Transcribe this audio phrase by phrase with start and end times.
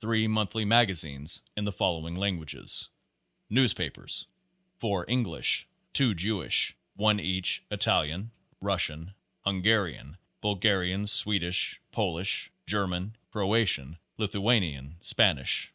[0.00, 2.88] Three monthly Magazines in the follow ing languages,
[3.48, 4.26] Newspapers:
[4.80, 14.96] 4 English, 2 Jewish, one each, Italian, Russian, Hungarian, Bulgarian, Swedish, Polish, German, Croatian, Lithuanian,
[15.02, 15.72] Spanish.